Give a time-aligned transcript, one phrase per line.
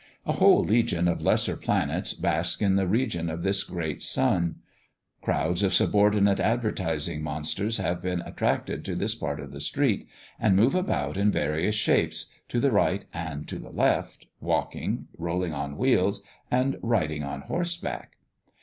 [0.25, 4.55] A whole legion of lesser planets bask in the region of this great sun.
[5.21, 10.07] Crowds of subordinate advertising monsters have been attracted to this part of the street,
[10.39, 15.53] and move about in various shapes, to the right and to the left, walking, rolling
[15.53, 18.17] on wheels, and riding on horseback.